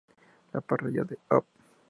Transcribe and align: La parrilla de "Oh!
La 0.51 0.61
parrilla 0.61 1.03
de 1.03 1.19
"Oh! 1.29 1.45